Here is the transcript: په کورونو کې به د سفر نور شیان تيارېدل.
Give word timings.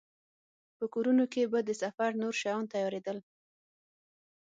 په 0.77 0.85
کورونو 0.93 1.23
کې 1.33 1.43
به 1.51 1.59
د 1.63 1.69
سفر 1.83 2.09
نور 2.21 2.33
شیان 2.41 2.63
تيارېدل. 2.73 3.17